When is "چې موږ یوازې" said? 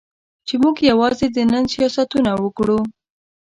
0.47-1.25